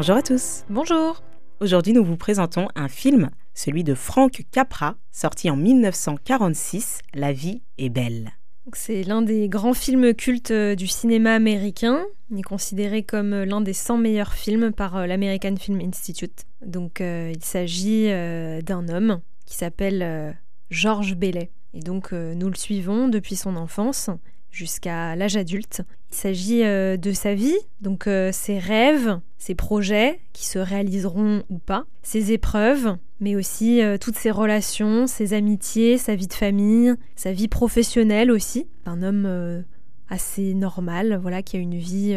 Bonjour 0.00 0.16
à 0.16 0.22
tous. 0.22 0.64
Bonjour. 0.70 1.22
Aujourd'hui, 1.60 1.92
nous 1.92 2.02
vous 2.02 2.16
présentons 2.16 2.68
un 2.74 2.88
film, 2.88 3.28
celui 3.52 3.84
de 3.84 3.92
Frank 3.92 4.44
Capra, 4.50 4.94
sorti 5.12 5.50
en 5.50 5.56
1946, 5.56 7.00
La 7.12 7.34
vie 7.34 7.60
est 7.76 7.90
belle. 7.90 8.30
C'est 8.72 9.02
l'un 9.02 9.20
des 9.20 9.50
grands 9.50 9.74
films 9.74 10.14
cultes 10.14 10.52
euh, 10.52 10.74
du 10.74 10.86
cinéma 10.86 11.34
américain. 11.34 12.06
Il 12.30 12.38
est 12.38 12.42
considéré 12.42 13.02
comme 13.02 13.34
euh, 13.34 13.44
l'un 13.44 13.60
des 13.60 13.74
100 13.74 13.98
meilleurs 13.98 14.32
films 14.32 14.72
par 14.72 14.96
euh, 14.96 15.06
l'American 15.06 15.56
Film 15.56 15.82
Institute. 15.82 16.46
Donc, 16.64 17.00
il 17.00 17.44
s'agit 17.44 18.06
d'un 18.08 18.88
homme 18.88 19.20
qui 19.44 19.54
s'appelle 19.54 20.34
George 20.70 21.14
Bailey. 21.14 21.50
Et 21.74 21.80
donc, 21.80 22.12
nous 22.12 22.48
le 22.48 22.54
suivons 22.54 23.08
depuis 23.08 23.36
son 23.36 23.54
enfance 23.54 24.08
jusqu'à 24.50 25.16
l'âge 25.16 25.36
adulte. 25.36 25.82
Il 26.10 26.16
s'agit 26.16 26.64
euh, 26.64 26.96
de 26.96 27.12
sa 27.12 27.34
vie, 27.34 27.56
donc 27.80 28.06
euh, 28.06 28.32
ses 28.32 28.58
rêves, 28.58 29.20
ses 29.38 29.54
projets 29.54 30.20
qui 30.32 30.44
se 30.44 30.58
réaliseront 30.58 31.44
ou 31.50 31.58
pas, 31.58 31.84
ses 32.02 32.32
épreuves, 32.32 32.96
mais 33.20 33.36
aussi 33.36 33.80
euh, 33.80 33.96
toutes 33.96 34.16
ses 34.16 34.30
relations, 34.30 35.06
ses 35.06 35.34
amitiés, 35.34 35.98
sa 35.98 36.14
vie 36.14 36.26
de 36.26 36.32
famille, 36.32 36.94
sa 37.14 37.32
vie 37.32 37.48
professionnelle 37.48 38.30
aussi. 38.30 38.66
Un 38.86 39.02
homme 39.02 39.64
assez 40.08 40.54
normal, 40.54 41.18
voilà, 41.22 41.42
qui 41.42 41.56
a 41.56 41.60
une 41.60 41.78
vie 41.78 42.14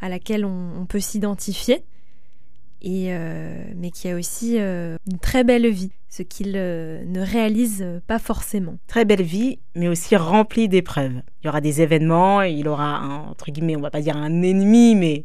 à 0.00 0.08
laquelle 0.08 0.46
on 0.46 0.86
peut 0.88 1.00
s'identifier 1.00 1.84
et, 2.80 3.12
mais 3.76 3.90
qui 3.90 4.08
a 4.08 4.16
aussi 4.16 4.56
une 4.56 5.18
très 5.20 5.44
belle 5.44 5.68
vie, 5.68 5.90
ce 6.08 6.22
qu'il 6.22 6.54
euh, 6.56 7.04
ne 7.04 7.20
réalise 7.20 7.86
pas 8.06 8.18
forcément. 8.18 8.78
Très 8.86 9.04
belle 9.04 9.22
vie, 9.22 9.58
mais 9.74 9.88
aussi 9.88 10.16
remplie 10.16 10.68
d'épreuves. 10.68 11.20
Il 11.42 11.46
y 11.46 11.48
aura 11.48 11.60
des 11.60 11.82
événements, 11.82 12.42
il 12.42 12.68
aura, 12.68 13.00
entre 13.28 13.50
guillemets, 13.50 13.76
on 13.76 13.80
va 13.80 13.90
pas 13.90 14.00
dire 14.00 14.16
un 14.16 14.42
ennemi, 14.42 14.94
mais 14.94 15.24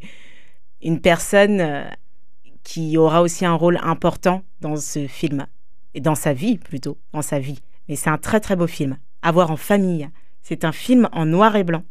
une 0.82 1.00
personne 1.00 1.86
qui 2.64 2.98
aura 2.98 3.22
aussi 3.22 3.46
un 3.46 3.54
rôle 3.54 3.80
important 3.84 4.44
dans 4.62 4.76
ce 4.76 5.08
film, 5.08 5.46
et 5.94 6.02
dans 6.02 6.16
sa 6.16 6.34
vie 6.34 6.58
plutôt, 6.58 6.98
dans 7.14 7.22
sa 7.22 7.40
vie. 7.40 7.60
Mais 7.88 7.96
c'est 7.96 8.10
un 8.10 8.18
très 8.18 8.40
très 8.40 8.56
beau 8.56 8.68
film. 8.68 8.98
À 9.22 9.32
voir 9.32 9.52
en 9.52 9.58
famille. 9.58 10.10
C'est 10.42 10.66
un 10.66 10.72
film 10.72 11.08
en 11.12 11.26
noir 11.26 11.56
et 11.56 11.64
blanc. 11.64 11.84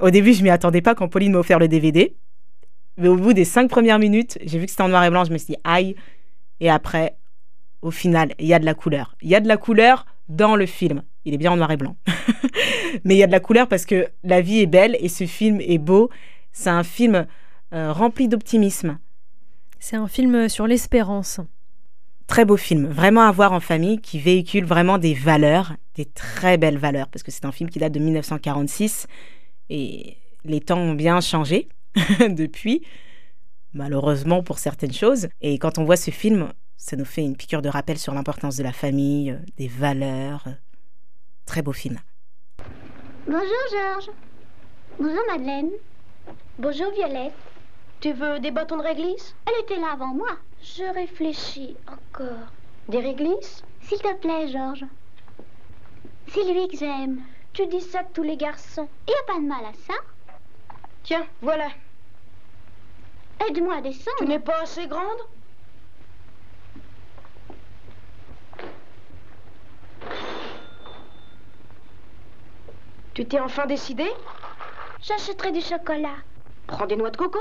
Au 0.00 0.10
début, 0.10 0.32
je 0.32 0.42
m'y 0.42 0.50
attendais 0.50 0.82
pas 0.82 0.94
quand 0.94 1.08
Pauline 1.08 1.32
m'a 1.32 1.38
offert 1.38 1.58
le 1.58 1.68
DVD. 1.68 2.16
Mais 2.96 3.08
au 3.08 3.16
bout 3.16 3.32
des 3.32 3.44
cinq 3.44 3.68
premières 3.68 3.98
minutes, 3.98 4.38
j'ai 4.44 4.58
vu 4.58 4.66
que 4.66 4.70
c'était 4.70 4.82
en 4.82 4.88
noir 4.88 5.04
et 5.04 5.10
blanc, 5.10 5.24
je 5.24 5.32
me 5.32 5.38
suis 5.38 5.54
dit 5.54 5.60
aïe. 5.64 5.96
Et 6.60 6.70
après, 6.70 7.16
au 7.82 7.90
final, 7.90 8.34
il 8.38 8.46
y 8.46 8.54
a 8.54 8.58
de 8.58 8.64
la 8.64 8.74
couleur. 8.74 9.16
Il 9.22 9.28
y 9.28 9.34
a 9.34 9.40
de 9.40 9.48
la 9.48 9.56
couleur 9.56 10.06
dans 10.28 10.56
le 10.56 10.66
film. 10.66 11.02
Il 11.24 11.34
est 11.34 11.38
bien 11.38 11.52
en 11.52 11.56
noir 11.56 11.70
et 11.70 11.76
blanc. 11.76 11.96
Mais 13.04 13.14
il 13.14 13.18
y 13.18 13.22
a 13.22 13.26
de 13.26 13.32
la 13.32 13.40
couleur 13.40 13.68
parce 13.68 13.84
que 13.84 14.08
la 14.24 14.40
vie 14.40 14.60
est 14.60 14.66
belle 14.66 14.96
et 15.00 15.08
ce 15.08 15.26
film 15.26 15.60
est 15.60 15.78
beau. 15.78 16.10
C'est 16.52 16.70
un 16.70 16.82
film 16.82 17.26
euh, 17.72 17.92
rempli 17.92 18.28
d'optimisme. 18.28 18.98
C'est 19.78 19.96
un 19.96 20.08
film 20.08 20.48
sur 20.48 20.66
l'espérance. 20.66 21.40
Très 22.26 22.44
beau 22.44 22.56
film, 22.56 22.86
vraiment 22.86 23.22
à 23.22 23.30
voir 23.30 23.52
en 23.52 23.60
famille, 23.60 24.00
qui 24.00 24.18
véhicule 24.18 24.64
vraiment 24.64 24.98
des 24.98 25.14
valeurs, 25.14 25.74
des 25.94 26.06
très 26.06 26.58
belles 26.58 26.78
valeurs, 26.78 27.06
parce 27.06 27.22
que 27.22 27.30
c'est 27.30 27.44
un 27.44 27.52
film 27.52 27.70
qui 27.70 27.78
date 27.78 27.92
de 27.92 28.00
1946 28.00 29.06
et 29.70 30.16
les 30.44 30.60
temps 30.60 30.78
ont 30.78 30.94
bien 30.94 31.20
changé. 31.20 31.68
depuis, 32.28 32.82
malheureusement 33.72 34.42
pour 34.42 34.58
certaines 34.58 34.92
choses. 34.92 35.28
Et 35.40 35.58
quand 35.58 35.78
on 35.78 35.84
voit 35.84 35.96
ce 35.96 36.10
film, 36.10 36.48
ça 36.76 36.96
nous 36.96 37.04
fait 37.04 37.22
une 37.22 37.36
piqûre 37.36 37.62
de 37.62 37.68
rappel 37.68 37.98
sur 37.98 38.14
l'importance 38.14 38.56
de 38.56 38.62
la 38.62 38.72
famille, 38.72 39.30
euh, 39.30 39.38
des 39.56 39.68
valeurs. 39.68 40.44
Très 41.44 41.62
beau 41.62 41.72
film. 41.72 41.98
Bonjour 43.26 43.64
Georges. 43.70 44.10
Bonjour 44.98 45.22
Madeleine. 45.28 45.70
Bonjour 46.58 46.90
Violette. 46.92 47.34
Tu 48.00 48.12
veux 48.12 48.38
des 48.40 48.50
bâtons 48.50 48.76
de 48.76 48.82
réglisse? 48.82 49.34
Elle 49.46 49.62
était 49.62 49.80
là 49.80 49.92
avant 49.92 50.14
moi. 50.14 50.36
Je 50.62 50.84
réfléchis 50.94 51.76
encore. 51.86 52.52
Des 52.88 53.00
réglisses? 53.00 53.62
S'il 53.82 53.98
te 53.98 54.14
plaît, 54.16 54.48
Georges. 54.48 54.84
C'est 56.28 56.44
lui 56.44 56.68
que 56.68 56.76
j'aime. 56.76 57.22
Tu 57.52 57.66
dis 57.66 57.80
ça 57.80 58.02
de 58.02 58.08
tous 58.12 58.22
les 58.22 58.36
garçons. 58.36 58.88
Il 59.06 59.10
n'y 59.10 59.16
a 59.16 59.32
pas 59.32 59.40
de 59.40 59.46
mal 59.46 59.64
à 59.64 59.72
ça. 59.86 59.94
Tiens, 61.04 61.26
voilà. 61.40 61.68
Aide-moi 63.48 63.76
à 63.76 63.80
descendre. 63.80 64.16
Tu 64.18 64.26
n'es 64.26 64.40
pas 64.40 64.62
assez 64.62 64.86
grande? 64.86 65.20
Tu 73.16 73.24
t'es 73.24 73.40
enfin 73.40 73.64
décidé? 73.64 74.04
J'achèterai 75.00 75.50
du 75.50 75.62
chocolat. 75.62 76.16
Prends 76.66 76.84
des 76.84 76.96
noix 76.96 77.08
de 77.08 77.16
coco? 77.16 77.38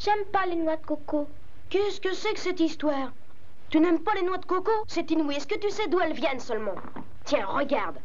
J'aime 0.00 0.24
pas 0.32 0.46
les 0.46 0.56
noix 0.56 0.74
de 0.74 0.84
coco. 0.84 1.28
Qu'est-ce 1.70 2.00
que 2.00 2.12
c'est 2.12 2.34
que 2.34 2.40
cette 2.40 2.58
histoire? 2.58 3.12
Tu 3.70 3.78
n'aimes 3.78 4.02
pas 4.02 4.14
les 4.14 4.24
noix 4.24 4.38
de 4.38 4.46
coco? 4.46 4.72
C'est 4.88 5.08
inouï. 5.12 5.36
Est-ce 5.36 5.46
que 5.46 5.60
tu 5.60 5.70
sais 5.70 5.86
d'où 5.86 6.00
elles 6.00 6.12
viennent 6.12 6.40
seulement? 6.40 6.74
Tiens, 7.24 7.46
regarde. 7.46 7.98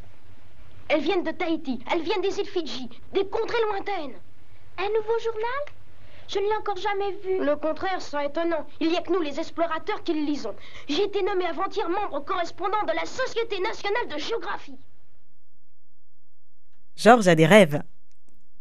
Elles 0.90 1.02
viennent 1.02 1.24
de 1.24 1.32
Tahiti. 1.32 1.84
Elles 1.92 2.04
viennent 2.04 2.22
des 2.22 2.40
îles 2.40 2.46
Fidji. 2.46 2.88
Des 3.14 3.28
contrées 3.28 3.64
lointaines. 3.72 4.20
Un 4.78 4.90
nouveau 4.90 5.18
journal? 5.24 5.62
Je 6.28 6.38
ne 6.38 6.44
l'ai 6.44 6.56
encore 6.58 6.78
jamais 6.78 7.14
vu. 7.24 7.44
Le 7.44 7.56
contraire 7.56 8.00
serait 8.00 8.28
étonnant. 8.28 8.68
Il 8.80 8.90
n'y 8.90 8.98
a 8.98 9.02
que 9.02 9.12
nous, 9.12 9.22
les 9.22 9.40
explorateurs, 9.40 10.04
qui 10.04 10.14
le 10.14 10.22
lisons. 10.22 10.56
J'ai 10.88 11.06
été 11.06 11.24
nommé 11.24 11.48
avant-hier 11.48 11.90
membre 11.90 12.24
correspondant 12.24 12.84
de 12.84 12.94
la 12.94 13.08
Société 13.08 13.60
nationale 13.60 14.08
de 14.08 14.20
géographie. 14.20 14.78
Georges 16.96 17.28
a 17.28 17.36
des 17.36 17.46
rêves. 17.46 17.82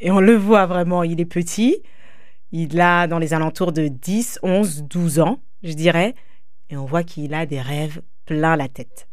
Et 0.00 0.10
on 0.10 0.20
le 0.20 0.34
voit 0.34 0.66
vraiment, 0.66 1.02
il 1.02 1.20
est 1.20 1.26
petit. 1.26 1.82
Il 2.52 2.80
a 2.80 3.06
dans 3.06 3.18
les 3.18 3.34
alentours 3.34 3.72
de 3.72 3.88
10, 3.88 4.40
11, 4.42 4.84
12 4.84 5.20
ans, 5.20 5.40
je 5.62 5.72
dirais. 5.72 6.14
Et 6.70 6.76
on 6.76 6.84
voit 6.84 7.02
qu'il 7.02 7.34
a 7.34 7.46
des 7.46 7.60
rêves 7.60 8.02
plein 8.26 8.56
la 8.56 8.68
tête. 8.68 9.08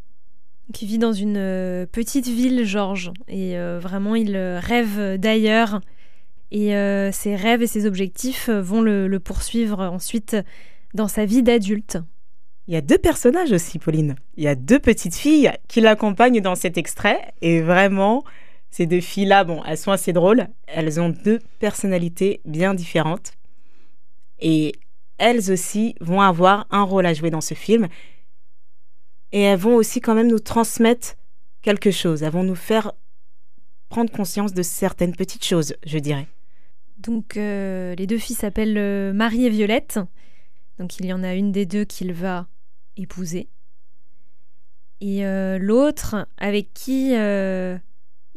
Qui 0.74 0.86
vit 0.86 0.98
dans 0.98 1.14
une 1.14 1.38
euh, 1.38 1.86
petite 1.86 2.28
ville, 2.28 2.66
Georges. 2.66 3.12
Et 3.28 3.58
euh, 3.58 3.80
vraiment, 3.80 4.16
il 4.16 4.36
euh, 4.36 4.60
rêve 4.60 5.18
d'ailleurs. 5.18 5.82
Et 6.52 6.76
euh, 6.76 7.12
ses 7.12 7.36
rêves 7.36 7.62
et 7.62 7.68
ses 7.68 7.86
objectifs 7.86 8.50
vont 8.50 8.82
le, 8.82 9.18
poursuivre 9.20 9.82
ensuite 9.82 10.38
dans 10.94 11.08
sa 11.08 11.26
vie 11.26 11.44
d'adulte. 11.44 11.98
Il 12.68 12.74
y 12.74 12.78
a 12.78 12.82
deux 12.82 12.98
personnages 12.98 13.52
aussi, 13.52 13.80
Pauline. 13.80 14.16
Il 14.36 14.44
y 14.44 14.48
a 14.48 14.56
deux 14.56 14.80
petites 14.80 15.16
filles 15.16 15.52
qui 15.68 15.82
l'accompagnent 15.82 16.42
dans 16.42 16.56
cet 16.56 16.78
extrait. 16.78 17.34
Et 17.42 17.62
vraiment, 17.62 18.24
ces 18.70 18.86
deux 18.86 19.02
filles-là, 19.02 19.44
bon, 19.44 19.64
elles 19.66 19.78
sont 19.78 19.92
assez 19.92 20.14
drôles. 20.14 20.48
Elles 20.68 21.00
ont 21.00 21.10
deux 21.10 21.40
personnalités 21.60 22.42
bien 22.46 22.74
différentes. 22.74 23.34
Et 24.40 24.74
elles 25.18 25.52
aussi 25.52 25.96
vont 26.00 26.22
avoir 26.22 26.68
un 26.70 26.84
rôle 26.84 27.06
à 27.06 27.14
jouer 27.14 27.30
dans 27.30 27.42
ce 27.42 27.54
film. 27.54 27.88
Et 29.32 29.42
elles 29.42 29.60
vont 29.60 29.76
aussi 29.76 30.00
quand 30.00 30.16
même 30.16 30.28
nous 30.28 30.40
transmettre 30.40 31.16
quelque 31.62 31.92
chose. 31.92 32.24
Elles 32.24 32.32
vont 32.32 32.44
nous 32.44 32.56
faire 32.56 32.92
prendre 33.90 34.12
conscience 34.12 34.54
de 34.54 34.64
certaines 34.64 35.16
petites 35.16 35.46
choses, 35.46 35.76
je 35.86 35.98
dirais. 35.98 36.28
Donc 36.98 37.38
euh, 37.38 37.96
les 37.96 38.08
deux 38.08 38.18
filles 38.18 38.36
s'appellent 38.36 38.78
euh, 38.78 39.14
Marie 39.14 39.46
et 39.46 39.50
Violette. 39.50 40.00
Donc 40.80 41.00
il 41.00 41.06
y 41.06 41.14
en 41.14 41.24
a 41.24 41.34
une 41.34 41.52
des 41.52 41.66
deux 41.66 41.86
qu'il 41.86 42.14
va 42.14 42.48
épouser. 42.96 43.48
Et 45.00 45.26
euh, 45.26 45.58
l'autre 45.60 46.28
avec 46.38 46.74
qui 46.74 47.14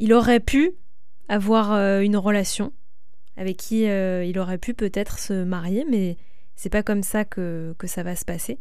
il 0.01 0.13
aurait 0.13 0.41
pu 0.41 0.73
avoir 1.29 1.73
une 2.01 2.17
relation, 2.17 2.73
avec 3.37 3.57
qui 3.57 3.83
il 3.83 4.39
aurait 4.39 4.59
pu 4.59 4.75
peut-être 4.75 5.21
se 5.21 5.45
marier, 5.45 5.87
mais 5.89 6.17
c'est 6.57 6.71
pas 6.71 6.83
comme 6.83 7.05
ça 7.05 7.25
que, 7.25 7.73
que, 7.79 7.87
ça 7.87 8.03
va 8.03 8.17
se 8.17 8.25
passer. 8.25 8.59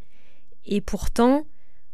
Et 0.66 0.80
pourtant, 0.80 1.48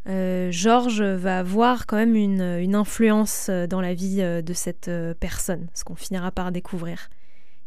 Georges 0.06 1.02
va 1.02 1.40
avoir 1.40 1.86
quand 1.86 1.96
même 1.96 2.16
une, 2.16 2.42
une, 2.42 2.76
influence 2.76 3.50
dans 3.50 3.80
la 3.80 3.94
vie 3.94 4.18
de 4.18 4.54
cette 4.54 4.92
personne, 5.22 5.68
ce 5.74 5.86
qu'on 5.86 5.96
finira 5.96 6.32
par 6.32 6.52
découvrir 6.52 7.10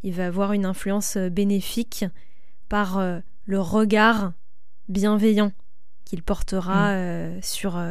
il 0.02 0.12
va 0.12 0.26
avoir 0.26 0.52
une 0.52 0.64
influence 0.64 1.16
euh, 1.16 1.28
bénéfique 1.28 2.04
par 2.68 2.98
euh, 2.98 3.20
le 3.44 3.60
regard 3.60 4.32
bienveillant 4.88 5.52
qu'il 6.04 6.22
portera 6.22 6.92
mm. 6.92 6.96
euh, 6.96 7.38
sur, 7.42 7.82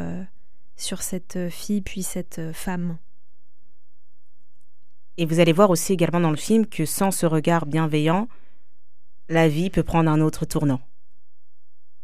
sur 0.75 1.01
cette 1.01 1.49
fille 1.49 1.81
puis 1.81 2.03
cette 2.03 2.41
femme. 2.53 2.97
Et 5.17 5.25
vous 5.25 5.39
allez 5.39 5.53
voir 5.53 5.69
aussi 5.69 5.93
également 5.93 6.19
dans 6.19 6.29
le 6.29 6.37
film 6.37 6.67
que 6.67 6.85
sans 6.85 7.11
ce 7.11 7.25
regard 7.25 7.65
bienveillant, 7.65 8.27
la 9.29 9.47
vie 9.47 9.69
peut 9.69 9.83
prendre 9.83 10.09
un 10.09 10.21
autre 10.21 10.45
tournant. 10.45 10.79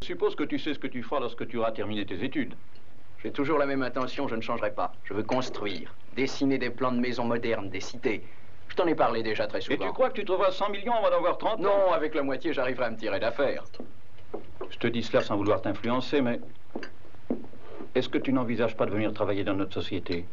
Je 0.02 0.08
suppose 0.08 0.36
que 0.36 0.44
tu 0.44 0.60
sais 0.60 0.74
ce 0.74 0.80
que 0.80 0.88
tu 0.88 1.04
feras 1.04 1.20
lorsque 1.20 1.48
tu 1.48 1.58
auras 1.58 1.72
terminé 1.72 2.06
tes 2.06 2.24
études. 2.24 2.56
J'ai 3.24 3.32
toujours 3.32 3.58
la 3.58 3.66
même 3.66 3.84
intention, 3.84 4.28
je 4.28 4.36
ne 4.36 4.42
changerai 4.42 4.74
pas. 4.74 4.94
Je 5.06 5.14
veux 5.14 5.24
construire, 5.24 5.96
dessiner 6.16 6.58
des 6.58 6.70
plans 6.70 6.92
de 6.92 7.00
maisons 7.00 7.24
modernes, 7.24 7.70
des 7.70 7.80
cités, 7.80 8.24
je 8.74 8.76
t'en 8.76 8.88
ai 8.88 8.96
parlé 8.96 9.22
déjà 9.22 9.46
très 9.46 9.62
souvent. 9.62 9.76
Et 9.76 9.78
tu 9.78 9.94
crois 9.94 10.10
que 10.10 10.16
tu 10.20 10.26
trouveras 10.26 10.50
100 10.50 10.72
millions 10.72 10.96
avant 10.96 11.12
d'avoir 11.12 11.38
30 11.38 11.60
Non, 11.60 11.92
avec 11.94 12.16
la 12.16 12.24
moitié, 12.24 12.54
j'arriverai 12.54 12.86
à 12.86 12.90
me 12.90 12.98
tirer 12.98 13.20
d'affaire. 13.20 13.66
Je 14.72 14.78
te 14.80 14.88
dis 14.88 15.04
cela 15.04 15.22
sans 15.22 15.38
vouloir 15.38 15.62
t'influencer, 15.62 16.22
mais... 16.22 16.40
Est-ce 17.94 18.10
que 18.10 18.18
tu 18.18 18.34
n'envisages 18.34 18.76
pas 18.76 18.88
de 18.88 18.92
venir 18.92 19.14
travailler 19.14 19.44
dans 19.44 19.54
notre 19.54 19.76
société? 19.76 20.26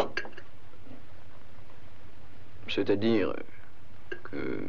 C'est-à-dire 2.75 3.35
que... 4.25 4.69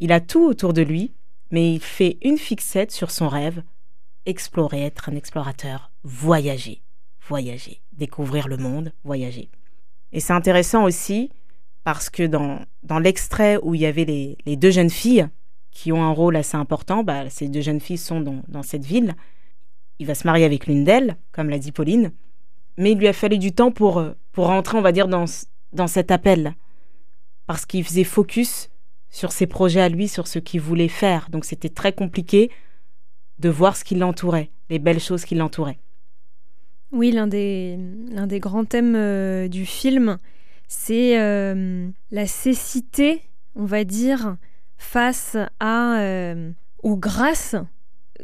Il 0.00 0.12
a 0.12 0.20
tout 0.20 0.44
autour 0.46 0.72
de 0.72 0.82
lui, 0.82 1.12
mais 1.50 1.74
il 1.74 1.80
fait 1.80 2.18
une 2.22 2.38
fixette 2.38 2.90
sur 2.90 3.10
son 3.10 3.28
rêve, 3.28 3.62
explorer, 4.24 4.82
être 4.82 5.10
un 5.10 5.16
explorateur, 5.16 5.90
voyager, 6.04 6.80
voyager, 7.28 7.82
découvrir 7.92 8.48
le 8.48 8.56
monde, 8.56 8.92
voyager. 9.04 9.50
Et 10.12 10.20
c'est 10.20 10.32
intéressant 10.32 10.84
aussi 10.84 11.30
parce 11.84 12.10
que 12.10 12.22
dans, 12.22 12.60
dans 12.82 12.98
l'extrait 12.98 13.58
où 13.62 13.74
il 13.74 13.82
y 13.82 13.86
avait 13.86 14.04
les, 14.04 14.38
les, 14.46 14.56
deux 14.56 14.70
jeunes 14.70 14.90
filles 14.90 15.28
qui 15.70 15.92
ont 15.92 16.02
un 16.02 16.12
rôle 16.12 16.36
assez 16.36 16.56
important, 16.56 17.04
bah, 17.04 17.28
ces 17.30 17.48
deux 17.48 17.60
jeunes 17.60 17.80
filles 17.80 17.98
sont 17.98 18.20
dans, 18.20 18.42
dans 18.48 18.62
cette 18.62 18.84
ville. 18.84 19.14
Il 19.98 20.06
va 20.06 20.14
se 20.14 20.26
marier 20.26 20.44
avec 20.44 20.66
l'une 20.66 20.84
d'elles, 20.84 21.16
comme 21.32 21.50
l'a 21.50 21.58
dit 21.58 21.72
Pauline. 21.72 22.12
Mais 22.80 22.92
il 22.92 22.98
lui 22.98 23.08
a 23.08 23.12
fallu 23.12 23.36
du 23.36 23.52
temps 23.52 23.70
pour, 23.70 24.02
pour 24.32 24.46
rentrer, 24.46 24.78
on 24.78 24.80
va 24.80 24.90
dire, 24.90 25.06
dans, 25.06 25.26
dans 25.74 25.86
cet 25.86 26.10
appel. 26.10 26.54
Parce 27.46 27.66
qu'il 27.66 27.84
faisait 27.84 28.04
focus 28.04 28.70
sur 29.10 29.32
ses 29.32 29.46
projets 29.46 29.82
à 29.82 29.90
lui, 29.90 30.08
sur 30.08 30.26
ce 30.26 30.38
qu'il 30.38 30.62
voulait 30.62 30.88
faire. 30.88 31.28
Donc 31.30 31.44
c'était 31.44 31.68
très 31.68 31.92
compliqué 31.92 32.50
de 33.38 33.50
voir 33.50 33.76
ce 33.76 33.84
qui 33.84 33.96
l'entourait, 33.96 34.50
les 34.70 34.78
belles 34.78 34.98
choses 34.98 35.26
qui 35.26 35.34
l'entouraient. 35.34 35.78
Oui, 36.90 37.12
l'un 37.12 37.26
des, 37.26 37.78
l'un 38.10 38.26
des 38.26 38.40
grands 38.40 38.64
thèmes 38.64 38.96
euh, 38.96 39.46
du 39.46 39.66
film, 39.66 40.18
c'est 40.66 41.20
euh, 41.20 41.86
la 42.10 42.26
cécité, 42.26 43.20
on 43.56 43.66
va 43.66 43.84
dire, 43.84 44.36
face 44.78 45.36
à, 45.60 46.00
euh, 46.00 46.50
aux 46.82 46.96
grâces 46.96 47.56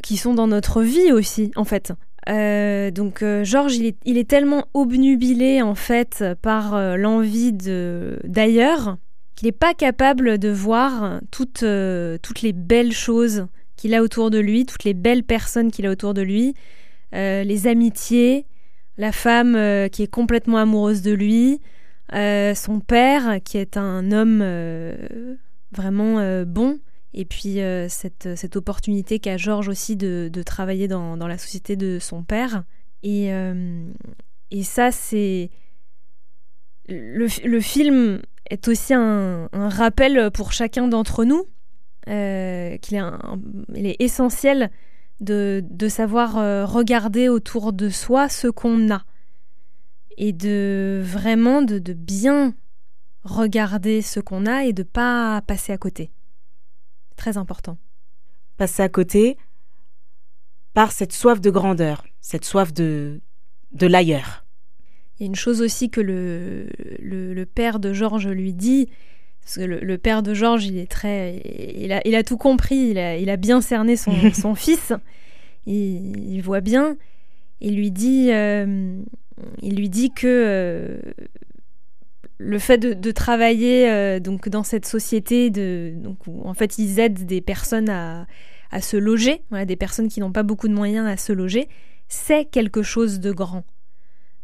qui 0.01 0.17
sont 0.17 0.33
dans 0.33 0.47
notre 0.47 0.81
vie 0.81 1.11
aussi, 1.11 1.51
en 1.55 1.63
fait. 1.63 1.93
Donc 2.27 3.23
Georges, 3.43 3.77
il 3.77 4.17
est, 4.17 4.29
tellement 4.29 4.67
obnubilé 4.73 5.61
en 5.61 5.75
fait 5.75 6.23
par 6.41 6.97
l'envie 6.97 7.53
de 7.53 8.19
d'ailleurs 8.25 8.97
qu'il 9.35 9.47
n'est 9.47 9.53
pas 9.53 9.73
capable 9.73 10.37
de 10.37 10.49
voir 10.49 11.21
toutes, 11.31 11.63
toutes 12.21 12.41
les 12.41 12.53
belles 12.53 12.91
choses 12.91 13.47
qu'il 13.77 13.93
a 13.95 14.01
autour 14.03 14.29
de 14.29 14.39
lui, 14.39 14.65
toutes 14.65 14.83
les 14.83 14.93
belles 14.93 15.23
personnes 15.23 15.71
qu'il 15.71 15.85
a 15.85 15.91
autour 15.91 16.13
de 16.13 16.21
lui, 16.21 16.53
les 17.13 17.67
amitiés, 17.67 18.45
la 18.97 19.11
femme 19.11 19.55
euh, 19.55 19.87
qui 19.87 20.03
est 20.03 20.11
complètement 20.11 20.57
amoureuse 20.57 21.01
de 21.01 21.11
lui, 21.11 21.61
euh, 22.13 22.55
son 22.55 22.79
père 22.79 23.39
qui 23.43 23.57
est 23.57 23.77
un 23.77 24.11
homme 24.11 24.39
euh, 24.41 25.35
vraiment 25.71 26.43
bon, 26.45 26.79
et 27.19 27.25
puis 27.25 27.59
cette, 27.89 28.35
cette, 28.35 28.55
opportunité 28.55 29.19
qu'a 29.19 29.37
Georges 29.37 29.69
aussi 29.69 29.95
de, 29.95 30.29
travailler 30.45 30.87
dans, 30.87 31.15
la 31.15 31.37
société 31.37 31.75
de 31.75 31.97
son 31.99 32.23
père. 32.23 32.63
Et, 33.01 33.31
et 34.51 34.63
ça, 34.63 34.91
c'est... 34.91 35.49
Le, 36.87 37.59
film 37.59 38.21
est 38.49 38.67
aussi 38.67 38.93
un, 38.93 39.49
rappel 39.51 40.29
pour 40.31 40.51
chacun 40.51 40.87
d'entre 40.87 41.25
nous 41.25 41.45
qu'il 42.05 42.97
est, 42.97 43.95
essentiel 43.99 44.69
de, 45.19 45.87
savoir 45.89 46.37
euh, 46.37 46.65
regarder 46.65 47.29
autour 47.29 47.73
de 47.73 47.89
soi 47.89 48.29
ce 48.29 48.47
qu'on 48.47 48.91
a 48.91 49.03
et 50.17 50.33
de 50.33 51.01
vraiment 51.03 51.61
de, 51.61 51.79
bien 51.93 52.53
regarder 53.23 54.01
ce 54.01 54.19
qu'on 54.19 54.45
a 54.45 54.65
et 54.65 54.73
de 54.73 54.83
pas 54.83 55.41
passer 55.41 55.73
à 55.73 55.77
côté. 55.77 56.11
Très 57.17 57.37
important. 57.37 57.77
Passer 58.55 58.83
à 58.83 58.89
côté 58.89 59.37
par 60.73 60.91
cette 60.91 61.11
soif 61.11 61.41
de 61.41 61.49
grandeur, 61.49 62.05
cette 62.21 62.45
soif 62.45 62.71
de, 62.71 63.19
de 63.73 63.87
l'ailleurs. 63.87 64.45
Il 65.19 65.23
y 65.23 65.25
a 65.25 65.27
une 65.27 65.35
chose 65.35 65.61
aussi 65.61 65.89
que 65.89 65.99
le, 65.99 66.69
le, 66.99 67.45
père 67.45 67.79
de 67.79 67.91
Georges 67.91 68.27
lui 68.27 68.53
dit, 68.53 68.87
parce 69.41 69.55
que 69.55 69.61
le, 69.61 69.97
père 69.97 70.21
de 70.21 70.35
Georges, 70.35 70.65
il 70.65 70.77
est 70.77 70.89
très, 70.89 71.41
il 71.75 71.91
a, 71.91 72.01
il 72.05 72.13
a 72.13 72.23
tout 72.23 72.37
compris, 72.37 72.89
il 72.91 72.99
a, 72.99 73.17
il 73.17 73.29
a 73.31 73.37
bien 73.37 73.61
cerné 73.61 73.97
son, 73.97 74.13
son 74.33 74.53
fils. 74.53 74.93
Il, 75.65 76.31
il, 76.31 76.41
voit 76.41 76.61
bien. 76.61 76.97
Il 77.59 77.75
lui 77.75 77.89
dit, 77.89 78.31
euh, 78.31 79.01
il 79.63 79.75
lui 79.75 79.89
dit 79.89 80.11
que 80.11 80.27
euh, 80.27 80.99
le 82.37 82.59
fait 82.59 82.77
de, 82.77 83.11
travailler 83.11 83.89
euh, 83.89 84.19
donc 84.19 84.49
dans 84.49 84.63
cette 84.63 84.85
société, 84.85 85.49
de, 85.49 85.93
où, 86.27 86.47
en 86.47 86.53
fait 86.53 86.77
ils 86.77 86.99
aident 86.99 87.25
des 87.25 87.41
personnes 87.41 87.89
à, 87.89 88.27
se 88.81 88.97
loger, 88.97 89.41
des 89.65 89.75
personnes 89.75 90.07
qui 90.09 90.19
n'ont 90.19 90.31
pas 90.31 90.43
beaucoup 90.43 90.67
de 90.67 90.73
moyens 90.73 91.07
à 91.07 91.17
se 91.17 91.33
loger, 91.33 91.69
c'est 92.09 92.45
quelque 92.45 92.83
chose 92.83 93.19
de 93.19 93.31
grand. 93.31 93.63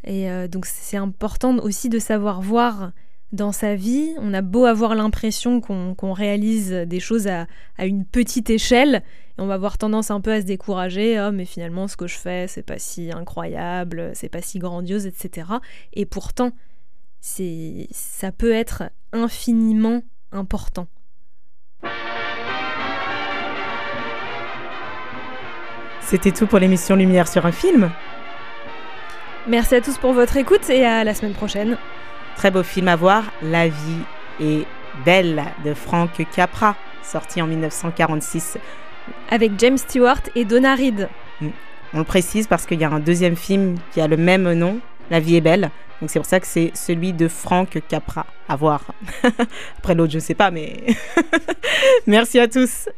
Et 0.05 0.27
donc 0.47 0.65
c'est 0.65 0.97
important 0.97 1.57
aussi 1.57 1.89
de 1.89 2.00
savoir 2.00 2.41
voir 2.41 2.93
dans 3.33 3.51
sa 3.51 3.75
vie. 3.75 4.13
On 4.19 4.33
a 4.33 4.41
beau 4.41 4.65
avoir 4.65 4.95
l'impression 4.95 5.59
qu'on 5.59 6.13
réalise 6.13 6.71
des 6.71 7.00
choses 7.01 7.27
à, 7.27 7.47
une 7.79 8.05
petite 8.05 8.50
échelle, 8.50 9.03
et 9.38 9.41
on 9.41 9.47
va 9.47 9.55
avoir 9.55 9.77
tendance 9.77 10.12
un 10.12 10.21
peu 10.21 10.31
à 10.31 10.39
se 10.39 10.45
décourager. 10.45 11.19
Oh, 11.19 11.31
mais 11.31 11.45
finalement, 11.45 11.88
ce 11.88 11.97
que 11.97 12.07
je 12.07 12.17
fais, 12.17 12.47
c'est 12.47 12.63
pas 12.63 12.79
si 12.79 13.12
incroyable, 13.12 14.12
c'est 14.13 14.29
pas 14.29 14.41
si 14.41 14.59
grandiose, 14.59 15.05
etc. 15.07 15.47
Et 15.93 16.05
pourtant, 16.05 16.51
c'est 17.23 17.87
ça 17.91 18.33
peut 18.33 18.51
être 18.51 18.83
infiniment 19.13 20.01
important. 20.33 20.87
C'était 26.01 26.31
tout 26.31 26.47
pour 26.47 26.59
l'émission 26.59 26.97
Lumière 26.97 27.29
sur 27.29 27.45
un 27.45 27.53
film. 27.53 27.89
Merci 29.47 29.75
à 29.75 29.81
tous 29.81 29.97
pour 29.97 30.11
votre 30.11 30.35
écoute 30.35 30.69
et 30.69 30.85
à 30.85 31.05
la 31.05 31.13
semaine 31.13 31.33
prochaine. 31.33 31.77
Très 32.35 32.51
beau 32.51 32.61
film 32.61 32.89
à 32.89 32.97
voir, 32.97 33.23
La 33.41 33.69
vie 33.69 34.03
est 34.41 34.65
belle 35.05 35.43
de 35.63 35.73
Frank 35.73 36.11
Capra, 36.35 36.75
sorti 37.03 37.41
en 37.41 37.47
1946. 37.47 38.57
Avec 39.29 39.53
James 39.59 39.77
Stewart 39.77 40.21
et 40.35 40.43
Donna 40.43 40.75
Reed. 40.75 41.07
Mm. 41.39 41.49
On 41.93 41.99
le 41.99 42.03
précise 42.03 42.47
parce 42.47 42.65
qu'il 42.65 42.81
y 42.81 42.83
a 42.83 42.89
un 42.89 42.99
deuxième 42.99 43.37
film 43.37 43.77
qui 43.91 44.01
a 44.01 44.07
le 44.07 44.17
même 44.17 44.51
nom, 44.53 44.79
La 45.10 45.19
vie 45.19 45.36
est 45.36 45.41
belle. 45.41 45.69
Donc 46.01 46.10
c'est 46.10 46.19
pour 46.19 46.25
ça 46.25 46.39
que 46.39 46.48
c'est 46.48 46.72
celui 46.74 47.13
de 47.13 47.27
Frank 47.27 47.79
Capra 47.88 48.25
à 48.48 48.55
voir. 48.55 48.93
Après 49.77 49.95
l'autre, 49.95 50.12
je 50.12 50.19
sais 50.19 50.33
pas, 50.33 50.51
mais 50.51 50.83
merci 52.07 52.39
à 52.39 52.48
tous. 52.48 52.89